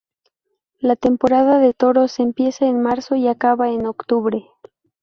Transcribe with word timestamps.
La 0.79 0.95
temporada 0.95 1.59
de 1.59 1.75
toros 1.75 2.17
empieza 2.19 2.65
en 2.65 2.81
marzo 2.81 3.13
y 3.15 3.27
acaba 3.27 3.69
en 3.69 3.85
octubre. 3.85 4.47